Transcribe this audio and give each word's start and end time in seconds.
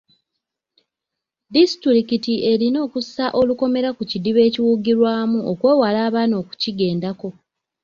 Disitulikiti 1.53 2.33
erina 2.51 2.77
okussa 2.85 3.25
olukomera 3.39 3.89
ku 3.97 4.03
kidiba 4.09 4.39
ekiwugirwamu 4.47 5.39
okwewala 5.51 5.99
abaana 6.07 6.35
okukigendako. 6.41 7.29